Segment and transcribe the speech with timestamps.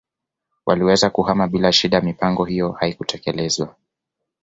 [0.65, 3.75] Waliweza kuhama bila shida mipango hiyo haikutekelezwa